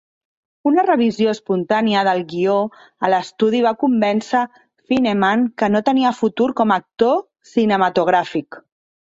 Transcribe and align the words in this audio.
Una 0.69 0.83
revisió 0.85 1.33
espontània 1.33 2.01
del 2.07 2.21
guio 2.31 2.55
a 3.07 3.11
l'estudi 3.15 3.59
va 3.67 3.75
convèncer 3.83 4.41
Fenneman 4.93 5.45
que 5.63 5.71
no 5.75 5.83
tenia 5.93 6.15
futur 6.23 6.49
com 6.63 6.75
a 6.75 6.81
actor 6.85 7.23
cinematogràfic. 7.53 8.61